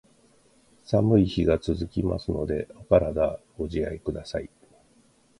[0.83, 4.49] 寒い日が続きますので、お体ご自愛下さい。